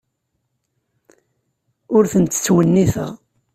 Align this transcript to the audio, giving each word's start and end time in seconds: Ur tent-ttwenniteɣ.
Ur 1.95 2.03
tent-ttwenniteɣ. 2.11 3.11